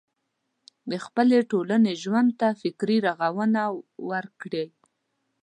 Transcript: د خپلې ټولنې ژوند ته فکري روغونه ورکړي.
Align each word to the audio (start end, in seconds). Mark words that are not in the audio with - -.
د 0.91 0.93
خپلې 1.05 1.37
ټولنې 1.51 1.93
ژوند 2.03 2.29
ته 2.39 2.47
فکري 2.61 2.97
روغونه 3.07 3.61
ورکړي. 4.09 4.65